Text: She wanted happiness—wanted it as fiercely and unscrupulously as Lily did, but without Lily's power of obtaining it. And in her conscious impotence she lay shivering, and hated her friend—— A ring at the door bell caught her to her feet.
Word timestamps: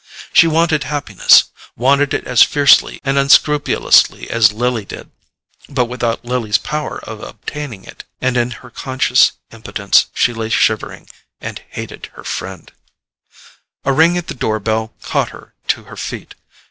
She 0.33 0.47
wanted 0.47 0.85
happiness—wanted 0.85 2.15
it 2.15 2.25
as 2.25 2.41
fiercely 2.41 2.99
and 3.03 3.19
unscrupulously 3.19 4.31
as 4.31 4.51
Lily 4.51 4.83
did, 4.83 5.11
but 5.69 5.85
without 5.85 6.25
Lily's 6.25 6.57
power 6.57 6.97
of 7.05 7.21
obtaining 7.21 7.83
it. 7.83 8.03
And 8.19 8.35
in 8.35 8.49
her 8.65 8.71
conscious 8.71 9.33
impotence 9.51 10.07
she 10.15 10.33
lay 10.33 10.49
shivering, 10.49 11.07
and 11.39 11.61
hated 11.69 12.07
her 12.13 12.23
friend—— 12.23 12.71
A 13.83 13.93
ring 13.93 14.17
at 14.17 14.25
the 14.25 14.33
door 14.33 14.59
bell 14.59 14.91
caught 15.03 15.29
her 15.29 15.53
to 15.67 15.83
her 15.83 15.97
feet. 15.97 16.33